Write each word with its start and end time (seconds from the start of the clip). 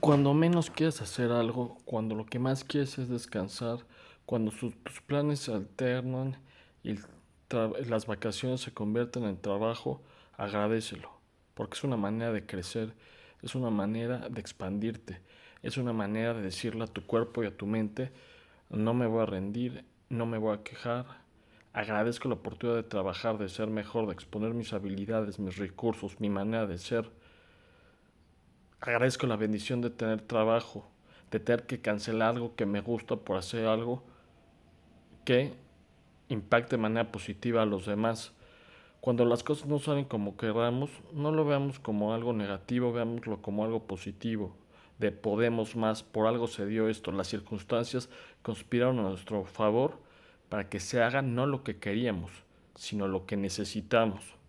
Cuando 0.00 0.32
menos 0.32 0.70
quieres 0.70 1.02
hacer 1.02 1.32
algo, 1.32 1.76
cuando 1.84 2.14
lo 2.14 2.24
que 2.24 2.38
más 2.38 2.64
quieres 2.64 2.98
es 2.98 3.08
descansar, 3.08 3.78
cuando 4.24 4.50
tus 4.50 4.74
planes 5.06 5.40
se 5.40 5.52
alternan 5.52 6.36
y 6.82 6.96
las 7.88 8.06
vacaciones 8.06 8.62
se 8.62 8.72
convierten 8.72 9.24
en 9.24 9.40
trabajo, 9.40 10.00
agradecelo, 10.36 11.10
porque 11.54 11.74
es 11.74 11.84
una 11.84 11.96
manera 11.96 12.32
de 12.32 12.46
crecer, 12.46 12.94
es 13.42 13.54
una 13.54 13.70
manera 13.70 14.28
de 14.30 14.40
expandirte, 14.40 15.20
es 15.62 15.76
una 15.76 15.92
manera 15.92 16.32
de 16.32 16.42
decirle 16.42 16.84
a 16.84 16.86
tu 16.86 17.04
cuerpo 17.04 17.42
y 17.42 17.46
a 17.46 17.56
tu 17.56 17.66
mente, 17.66 18.12
no 18.70 18.94
me 18.94 19.06
voy 19.06 19.22
a 19.22 19.26
rendir, 19.26 19.84
no 20.08 20.24
me 20.24 20.38
voy 20.38 20.56
a 20.56 20.62
quejar, 20.62 21.04
agradezco 21.72 22.28
la 22.28 22.36
oportunidad 22.36 22.76
de 22.76 22.88
trabajar, 22.88 23.36
de 23.36 23.48
ser 23.48 23.68
mejor, 23.68 24.06
de 24.06 24.14
exponer 24.14 24.54
mis 24.54 24.72
habilidades, 24.72 25.38
mis 25.38 25.56
recursos, 25.56 26.20
mi 26.20 26.30
manera 26.30 26.66
de 26.66 26.78
ser 26.78 27.10
agradezco 28.90 29.28
la 29.28 29.36
bendición 29.36 29.80
de 29.80 29.90
tener 29.90 30.22
trabajo, 30.22 30.84
de 31.30 31.38
tener 31.38 31.66
que 31.66 31.80
cancelar 31.80 32.30
algo 32.30 32.56
que 32.56 32.66
me 32.66 32.80
gusta 32.80 33.16
por 33.16 33.36
hacer 33.36 33.66
algo 33.66 34.02
que 35.24 35.52
impacte 36.28 36.76
de 36.76 36.82
manera 36.82 37.12
positiva 37.12 37.62
a 37.62 37.66
los 37.66 37.86
demás. 37.86 38.32
Cuando 39.00 39.24
las 39.24 39.44
cosas 39.44 39.68
no 39.68 39.78
salen 39.78 40.04
como 40.04 40.36
queramos, 40.36 40.90
no 41.12 41.30
lo 41.30 41.44
veamos 41.44 41.78
como 41.78 42.12
algo 42.12 42.32
negativo, 42.32 42.92
veámoslo 42.92 43.40
como 43.40 43.64
algo 43.64 43.86
positivo. 43.86 44.56
De 44.98 45.12
podemos 45.12 45.76
más, 45.76 46.02
por 46.02 46.26
algo 46.26 46.48
se 46.48 46.66
dio 46.66 46.88
esto, 46.88 47.12
las 47.12 47.28
circunstancias 47.28 48.08
conspiraron 48.42 48.98
a 48.98 49.02
nuestro 49.02 49.44
favor 49.44 49.98
para 50.48 50.68
que 50.68 50.80
se 50.80 51.02
haga 51.02 51.22
no 51.22 51.46
lo 51.46 51.62
que 51.62 51.78
queríamos, 51.78 52.32
sino 52.74 53.06
lo 53.06 53.26
que 53.26 53.36
necesitamos. 53.36 54.41